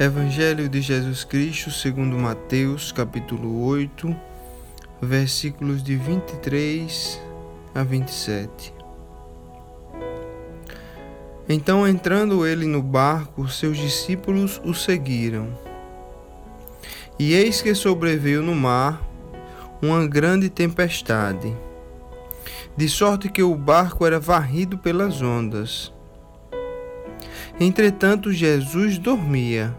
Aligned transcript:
Evangelho 0.00 0.68
de 0.68 0.80
Jesus 0.80 1.24
Cristo, 1.24 1.72
segundo 1.72 2.16
Mateus, 2.16 2.92
capítulo 2.92 3.64
8, 3.64 4.14
versículos 5.02 5.82
de 5.82 5.96
23 5.96 7.20
a 7.74 7.82
27. 7.82 8.72
Então, 11.48 11.84
entrando 11.84 12.46
ele 12.46 12.64
no 12.64 12.80
barco, 12.80 13.48
seus 13.48 13.76
discípulos 13.76 14.60
o 14.64 14.72
seguiram. 14.72 15.48
E 17.18 17.34
eis 17.34 17.60
que 17.60 17.74
sobreveio 17.74 18.40
no 18.40 18.54
mar 18.54 19.02
uma 19.82 20.06
grande 20.06 20.48
tempestade, 20.48 21.52
de 22.76 22.88
sorte 22.88 23.28
que 23.28 23.42
o 23.42 23.56
barco 23.56 24.06
era 24.06 24.20
varrido 24.20 24.78
pelas 24.78 25.20
ondas. 25.20 25.92
Entretanto, 27.58 28.32
Jesus 28.32 28.96
dormia. 28.96 29.74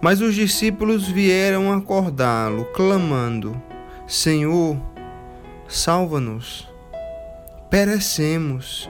Mas 0.00 0.22
os 0.22 0.34
discípulos 0.34 1.06
vieram 1.06 1.72
acordá-lo, 1.72 2.64
clamando: 2.66 3.60
Senhor, 4.06 4.76
salva-nos, 5.68 6.66
perecemos. 7.68 8.88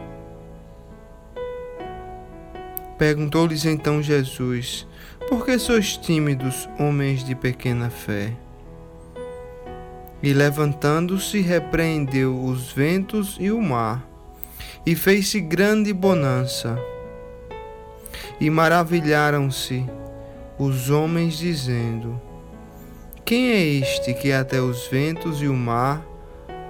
Perguntou-lhes 2.96 3.64
então 3.64 4.00
Jesus: 4.00 4.86
Por 5.28 5.44
que 5.44 5.58
sois 5.58 5.96
tímidos, 5.96 6.68
homens 6.78 7.24
de 7.24 7.34
pequena 7.34 7.90
fé? 7.90 8.32
E 10.22 10.32
levantando-se, 10.32 11.40
repreendeu 11.40 12.38
os 12.44 12.72
ventos 12.72 13.36
e 13.40 13.50
o 13.50 13.60
mar, 13.60 14.06
e 14.86 14.94
fez-se 14.94 15.40
grande 15.40 15.92
bonança. 15.92 16.78
E 18.38 18.48
maravilharam-se 18.48 19.84
os 20.60 20.90
homens, 20.90 21.38
dizendo: 21.38 22.20
Quem 23.24 23.48
é 23.48 23.64
este 23.64 24.12
que 24.12 24.30
até 24.30 24.60
os 24.60 24.86
ventos 24.88 25.40
e 25.40 25.48
o 25.48 25.54
mar 25.54 26.06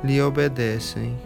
lhe 0.05 0.23
obedecem? 0.23 1.19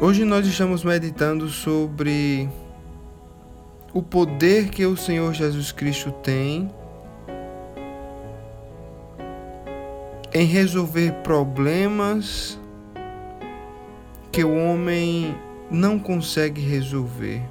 Hoje 0.00 0.24
nós 0.24 0.46
estamos 0.46 0.84
meditando 0.84 1.48
sobre 1.48 2.48
o 3.92 4.02
poder 4.02 4.68
que 4.68 4.84
o 4.86 4.96
Senhor 4.96 5.32
Jesus 5.32 5.70
Cristo 5.70 6.10
tem 6.10 6.70
em 10.34 10.46
resolver 10.46 11.12
problemas 11.22 12.58
que 14.30 14.42
o 14.42 14.54
homem 14.54 15.36
não 15.70 15.98
consegue 15.98 16.60
resolver. 16.60 17.42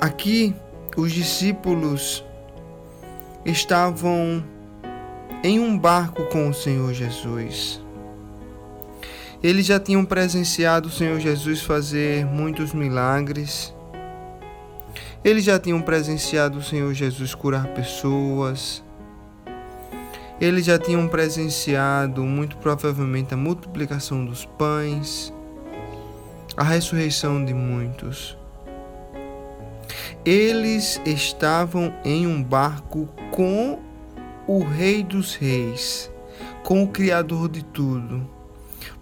Aqui, 0.00 0.54
os 0.96 1.12
discípulos 1.12 2.24
estavam 3.44 4.44
em 5.42 5.58
um 5.58 5.78
barco 5.78 6.24
com 6.26 6.48
o 6.48 6.54
Senhor 6.54 6.92
Jesus. 6.92 7.80
Eles 9.42 9.66
já 9.66 9.78
tinham 9.78 10.04
presenciado 10.04 10.88
o 10.88 10.92
Senhor 10.92 11.20
Jesus 11.20 11.62
fazer 11.62 12.24
muitos 12.26 12.72
milagres 12.72 13.75
eles 15.26 15.42
já 15.42 15.58
tinham 15.58 15.82
presenciado 15.82 16.58
o 16.58 16.62
Senhor 16.62 16.94
Jesus 16.94 17.34
curar 17.34 17.66
pessoas. 17.74 18.80
Eles 20.40 20.64
já 20.64 20.78
tinham 20.78 21.08
presenciado, 21.08 22.22
muito 22.22 22.56
provavelmente, 22.58 23.34
a 23.34 23.36
multiplicação 23.36 24.24
dos 24.24 24.44
pães, 24.44 25.34
a 26.56 26.62
ressurreição 26.62 27.44
de 27.44 27.52
muitos. 27.52 28.38
Eles 30.24 31.00
estavam 31.04 31.92
em 32.04 32.24
um 32.24 32.40
barco 32.40 33.08
com 33.32 33.80
o 34.46 34.62
Rei 34.62 35.02
dos 35.02 35.34
Reis, 35.34 36.08
com 36.62 36.84
o 36.84 36.88
Criador 36.88 37.48
de 37.48 37.64
tudo. 37.64 38.30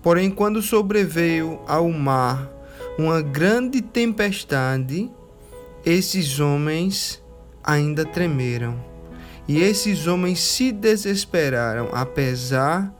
Porém, 0.02 0.30
quando 0.30 0.62
sobreveio 0.62 1.60
ao 1.66 1.90
mar 1.90 2.50
uma 2.98 3.20
grande 3.20 3.82
tempestade, 3.82 5.12
esses 5.84 6.40
homens 6.40 7.22
ainda 7.62 8.04
tremeram 8.04 8.82
e 9.46 9.60
esses 9.60 10.06
homens 10.06 10.40
se 10.40 10.72
desesperaram, 10.72 11.90
apesar 11.92 12.92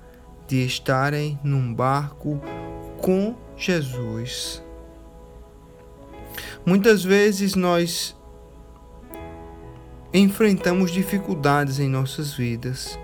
de 0.46 0.64
estarem 0.64 1.38
num 1.42 1.72
barco 1.72 2.40
com 3.00 3.34
Jesus. 3.56 4.62
Muitas 6.66 7.02
vezes 7.02 7.54
nós 7.54 8.14
enfrentamos 10.12 10.90
dificuldades 10.90 11.78
em 11.78 11.88
nossas 11.88 12.34
vidas, 12.34 12.98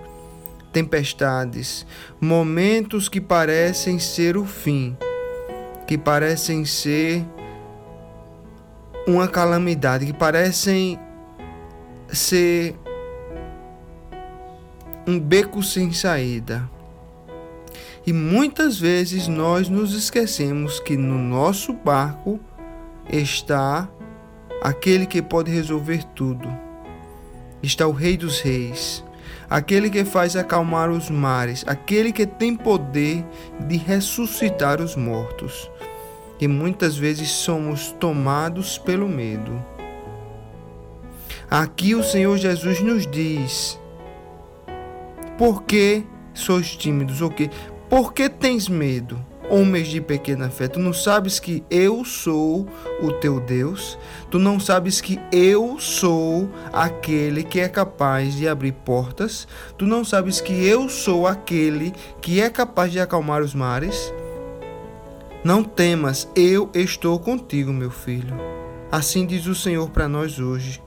tempestades, 0.71 1.85
momentos 2.19 3.09
que 3.09 3.19
parecem 3.19 3.97
ser 3.99 4.37
o 4.37 4.45
fim, 4.45 4.95
que 5.87 5.97
parecem 5.97 6.63
ser 6.63 7.25
uma 9.11 9.27
calamidade 9.27 10.05
que 10.05 10.13
parecem 10.13 10.99
ser 12.09 12.75
um 15.05 15.19
beco 15.19 15.61
sem 15.61 15.91
saída. 15.91 16.69
E 18.05 18.11
muitas 18.11 18.79
vezes 18.79 19.27
nós 19.27 19.69
nos 19.69 19.93
esquecemos 19.93 20.79
que 20.79 20.97
no 20.97 21.17
nosso 21.17 21.73
barco 21.73 22.39
está 23.11 23.87
aquele 24.61 25.05
que 25.05 25.21
pode 25.21 25.51
resolver 25.51 26.03
tudo. 26.15 26.47
Está 27.61 27.85
o 27.85 27.91
Rei 27.91 28.17
dos 28.17 28.41
Reis, 28.41 29.03
aquele 29.47 29.89
que 29.89 30.03
faz 30.03 30.35
acalmar 30.35 30.89
os 30.89 31.11
mares, 31.11 31.63
aquele 31.67 32.11
que 32.11 32.25
tem 32.25 32.55
poder 32.55 33.23
de 33.67 33.77
ressuscitar 33.77 34.81
os 34.81 34.95
mortos 34.95 35.69
e 36.41 36.47
muitas 36.47 36.97
vezes 36.97 37.29
somos 37.29 37.91
tomados 37.99 38.79
pelo 38.79 39.07
medo. 39.07 39.63
Aqui 41.49 41.93
o 41.93 42.03
Senhor 42.03 42.35
Jesus 42.37 42.81
nos 42.81 43.05
diz: 43.05 43.79
Por 45.37 45.63
que 45.63 46.03
sois 46.33 46.75
tímidos? 46.75 47.21
O 47.21 47.29
quê? 47.29 47.49
Por 47.87 48.11
que 48.11 48.27
tens 48.27 48.67
medo? 48.67 49.23
Homens 49.49 49.89
de 49.89 49.99
pequena 49.99 50.49
fé, 50.49 50.69
tu 50.69 50.79
não 50.79 50.93
sabes 50.93 51.37
que 51.37 51.61
eu 51.69 52.05
sou 52.05 52.69
o 53.01 53.11
teu 53.11 53.37
Deus? 53.41 53.99
Tu 54.29 54.39
não 54.39 54.61
sabes 54.61 55.01
que 55.01 55.19
eu 55.29 55.77
sou 55.77 56.49
aquele 56.71 57.43
que 57.43 57.59
é 57.59 57.67
capaz 57.67 58.33
de 58.33 58.47
abrir 58.47 58.71
portas? 58.71 59.45
Tu 59.77 59.85
não 59.85 60.05
sabes 60.05 60.39
que 60.39 60.53
eu 60.65 60.87
sou 60.87 61.27
aquele 61.27 61.93
que 62.21 62.39
é 62.39 62.49
capaz 62.49 62.93
de 62.93 62.99
acalmar 63.01 63.41
os 63.41 63.53
mares? 63.53 64.13
Não 65.43 65.63
temas, 65.63 66.29
eu 66.35 66.69
estou 66.71 67.19
contigo, 67.19 67.73
meu 67.73 67.89
filho. 67.89 68.35
Assim 68.91 69.25
diz 69.25 69.47
o 69.47 69.55
Senhor 69.55 69.89
para 69.89 70.07
nós 70.07 70.37
hoje. 70.37 70.79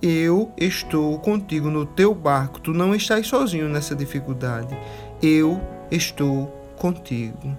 Eu 0.00 0.50
estou 0.56 1.18
contigo 1.18 1.68
no 1.68 1.84
teu 1.84 2.14
barco. 2.14 2.60
Tu 2.60 2.72
não 2.72 2.94
estás 2.94 3.26
sozinho 3.26 3.68
nessa 3.68 3.94
dificuldade. 3.94 4.74
Eu 5.22 5.60
estou 5.90 6.46
contigo. 6.78 7.54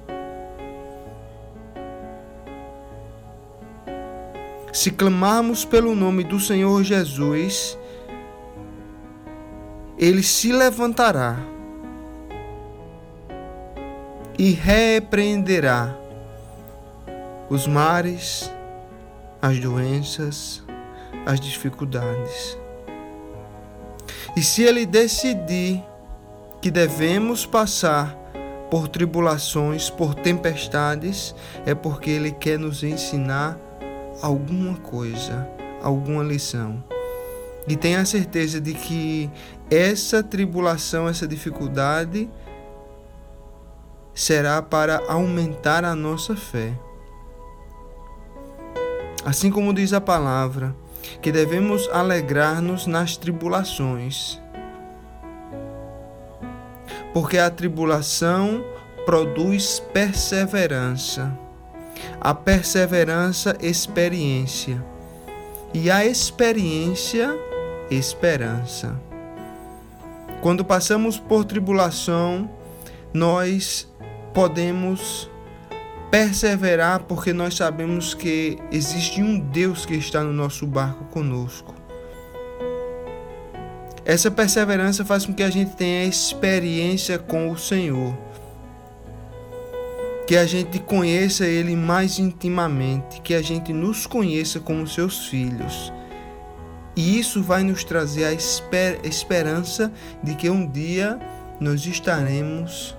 Se 4.74 4.90
clamarmos 4.90 5.64
pelo 5.64 5.94
nome 5.94 6.24
do 6.24 6.40
Senhor 6.40 6.84
Jesus, 6.84 7.78
ele 9.96 10.24
se 10.24 10.52
levantará 10.52 11.38
e 14.40 14.52
repreenderá 14.52 16.05
os 17.50 17.68
mares, 17.68 18.52
as 19.42 19.60
doenças, 19.60 20.64
as 21.26 21.40
dificuldades. 21.40 22.58
E 24.36 24.42
se 24.42 24.64
ele 24.64 24.86
decidir 24.86 25.84
que 26.62 26.72
devemos 26.72 27.46
passar 27.46 28.18
por 28.70 28.88
tribulações, 28.88 29.90
por 29.90 30.16
tempestades, 30.16 31.36
é 31.66 31.76
porque 31.76 32.10
ele 32.10 32.32
quer 32.32 32.58
nos 32.58 32.84
ensinar 32.84 33.58
alguma 34.22 34.76
coisa, 34.78 35.48
alguma 35.82 36.24
lição. 36.24 36.84
E 37.68 37.76
tenha 37.76 38.06
certeza 38.06 38.60
de 38.60 38.74
que 38.74 39.30
essa 39.70 40.22
tribulação, 40.24 41.08
essa 41.08 41.28
dificuldade 41.28 42.30
será 44.14 44.62
para 44.62 45.04
aumentar 45.08 45.84
a 45.84 45.96
nossa 45.96 46.36
fé 46.36 46.74
Assim 49.26 49.50
como 49.50 49.74
diz 49.74 49.92
a 49.92 50.00
palavra, 50.00 50.76
que 51.20 51.32
devemos 51.32 51.90
alegrar-nos 51.92 52.86
nas 52.86 53.18
tribulações, 53.18 54.40
porque 57.12 57.40
a 57.40 57.50
tribulação 57.50 58.64
produz 59.04 59.80
perseverança, 59.92 61.36
a 62.22 62.36
perseverança, 62.36 63.58
experiência, 63.62 64.84
e 65.74 65.90
a 65.90 66.06
experiência, 66.06 67.36
esperança. 67.90 68.96
Quando 70.40 70.64
passamos 70.64 71.18
por 71.18 71.46
tribulação, 71.46 72.48
nós 73.12 73.92
podemos 74.36 75.32
perseverar 76.12 77.04
porque 77.04 77.34
nós 77.34 77.56
sabemos 77.56 78.14
que 78.14 78.58
existe 78.72 79.22
um 79.22 79.40
Deus 79.40 79.86
que 79.86 79.96
está 79.96 80.24
no 80.24 80.34
nosso 80.34 80.66
barco 80.66 81.04
conosco. 81.06 81.74
Essa 84.06 84.30
perseverança 84.30 85.04
faz 85.04 85.26
com 85.26 85.34
que 85.34 85.42
a 85.42 85.50
gente 85.50 85.76
tenha 85.76 86.06
experiência 86.06 87.18
com 87.18 87.50
o 87.50 87.58
Senhor. 87.58 88.16
Que 90.28 90.38
a 90.38 90.46
gente 90.46 90.80
conheça 90.80 91.46
Ele 91.46 91.76
mais 91.76 92.20
intimamente, 92.20 93.20
que 93.22 93.34
a 93.34 93.42
gente 93.42 93.74
nos 93.74 94.06
conheça 94.06 94.60
como 94.60 94.88
seus 94.88 95.28
filhos. 95.28 95.92
E 96.96 97.20
isso 97.20 97.42
vai 97.42 97.64
nos 97.64 97.84
trazer 97.84 98.26
a 98.26 98.32
esper 98.32 99.00
esperança 99.04 99.92
de 100.24 100.36
que 100.36 100.50
um 100.50 100.68
dia 100.68 101.20
nós 101.60 101.86
estaremos 101.86 102.96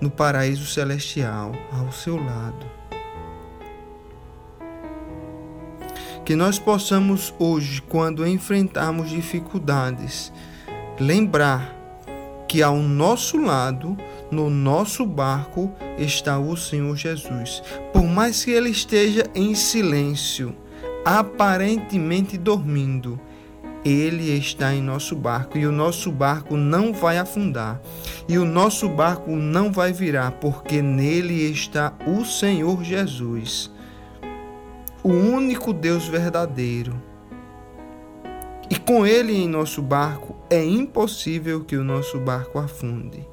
no 0.00 0.10
paraíso 0.10 0.66
celestial 0.66 1.52
ao 1.72 1.90
seu 1.92 2.16
lado. 2.16 2.66
Que 6.24 6.34
nós 6.34 6.58
possamos 6.58 7.32
hoje, 7.38 7.80
quando 7.80 8.26
enfrentarmos 8.26 9.10
dificuldades, 9.10 10.32
lembrar 10.98 11.74
que 12.48 12.62
ao 12.62 12.76
nosso 12.76 13.38
lado, 13.38 13.96
no 14.30 14.50
nosso 14.50 15.06
barco, 15.06 15.72
está 15.98 16.38
o 16.38 16.56
Senhor 16.56 16.96
Jesus. 16.96 17.62
Por 17.92 18.04
mais 18.04 18.44
que 18.44 18.50
ele 18.50 18.70
esteja 18.70 19.24
em 19.34 19.54
silêncio, 19.54 20.54
aparentemente 21.04 22.36
dormindo, 22.36 23.20
ele 23.86 24.36
está 24.36 24.74
em 24.74 24.82
nosso 24.82 25.14
barco 25.14 25.56
e 25.56 25.64
o 25.64 25.70
nosso 25.70 26.10
barco 26.10 26.56
não 26.56 26.92
vai 26.92 27.18
afundar 27.18 27.80
e 28.28 28.36
o 28.36 28.44
nosso 28.44 28.88
barco 28.88 29.30
não 29.30 29.70
vai 29.70 29.92
virar, 29.92 30.32
porque 30.32 30.82
nele 30.82 31.48
está 31.50 31.92
o 32.04 32.24
Senhor 32.24 32.82
Jesus, 32.82 33.70
o 35.04 35.10
único 35.10 35.72
Deus 35.72 36.08
verdadeiro. 36.08 37.00
E 38.68 38.76
com 38.76 39.06
ele 39.06 39.32
em 39.32 39.48
nosso 39.48 39.80
barco 39.80 40.34
é 40.50 40.64
impossível 40.64 41.64
que 41.64 41.76
o 41.76 41.84
nosso 41.84 42.18
barco 42.18 42.58
afunde. 42.58 43.24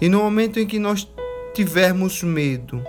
E 0.00 0.08
no 0.08 0.18
momento 0.18 0.58
em 0.58 0.66
que 0.66 0.80
nós 0.80 1.08
tivermos 1.54 2.24
medo, 2.24 2.84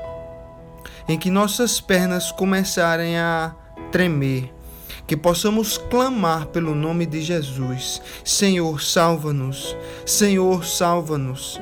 em 1.07 1.19
que 1.19 1.29
nossas 1.29 1.79
pernas 1.79 2.31
começarem 2.31 3.19
a 3.19 3.55
tremer, 3.91 4.51
que 5.05 5.17
possamos 5.17 5.77
clamar 5.77 6.47
pelo 6.47 6.73
nome 6.73 7.05
de 7.05 7.21
Jesus: 7.21 8.01
Senhor, 8.23 8.81
salva-nos, 8.81 9.75
Senhor, 10.05 10.65
salva-nos. 10.65 11.59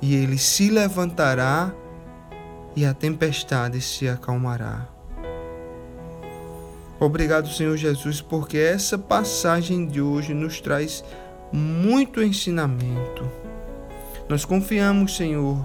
E 0.00 0.16
ele 0.16 0.36
se 0.36 0.68
levantará 0.68 1.72
e 2.74 2.84
a 2.84 2.92
tempestade 2.92 3.80
se 3.80 4.08
acalmará. 4.08 4.88
Obrigado, 6.98 7.48
Senhor 7.48 7.76
Jesus, 7.76 8.20
porque 8.20 8.58
essa 8.58 8.96
passagem 8.96 9.86
de 9.86 10.00
hoje 10.00 10.34
nos 10.34 10.60
traz 10.60 11.04
muito 11.52 12.22
ensinamento. 12.22 13.28
Nós 14.28 14.44
confiamos, 14.44 15.16
Senhor, 15.16 15.64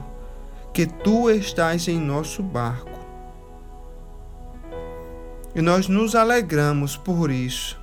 que 0.74 0.86
tu 0.86 1.30
estás 1.30 1.88
em 1.88 2.00
nosso 2.00 2.44
barco 2.44 2.97
e 5.58 5.62
nós 5.62 5.88
nos 5.88 6.14
alegramos 6.14 6.96
por 6.96 7.32
isso, 7.32 7.82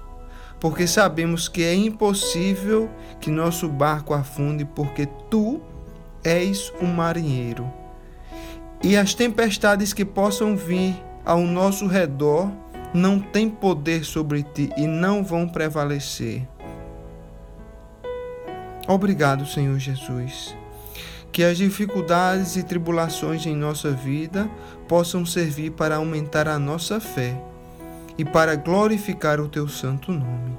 porque 0.61 0.87
sabemos 0.87 1.49
que 1.49 1.65
é 1.65 1.75
impossível 1.75 2.88
que 3.21 3.32
nosso 3.32 3.69
barco 3.69 4.15
afunde, 4.15 4.65
porque 4.65 5.09
tu 5.29 5.61
és 6.23 6.73
um 6.81 6.87
marinheiro. 6.87 7.69
E 8.81 8.97
as 8.97 9.12
tempestades 9.12 9.93
que 9.93 10.05
possam 10.05 10.56
vir 10.56 10.94
ao 11.25 11.41
nosso 11.41 11.88
redor 11.88 12.49
não 12.94 13.19
têm 13.19 13.50
poder 13.50 14.05
sobre 14.05 14.44
ti 14.44 14.70
e 14.77 14.87
não 14.87 15.25
vão 15.25 15.49
prevalecer. 15.49 16.47
Obrigado, 18.87 19.44
Senhor 19.47 19.81
Jesus. 19.81 20.56
Que 21.32 21.43
as 21.43 21.59
dificuldades 21.59 22.55
e 22.55 22.62
tribulações 22.62 23.44
em 23.47 23.56
nossa 23.56 23.91
vida 23.91 24.49
possam 24.87 25.27
servir 25.27 25.73
para 25.73 25.97
aumentar 25.97 26.47
a 26.47 26.56
nossa 26.56 27.00
fé 27.00 27.37
e 28.16 28.25
para 28.25 28.56
glorificar 28.56 29.40
o 29.40 29.49
teu 29.49 29.69
santo 29.69 30.12
nome. 30.12 30.56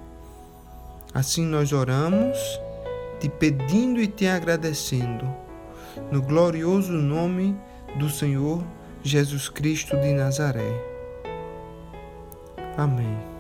Assim 1.14 1.46
nós 1.46 1.72
oramos, 1.72 2.38
te 3.20 3.30
pedindo 3.30 4.02
e 4.02 4.08
te 4.08 4.28
agradecendo, 4.28 5.26
no 6.12 6.22
glorioso 6.22 6.92
nome 6.92 7.56
do 7.98 8.10
Senhor 8.10 8.64
Jesus 9.02 9.48
Cristo 9.48 9.96
de 9.98 10.12
Nazaré. 10.14 10.74
Amém. 12.78 13.35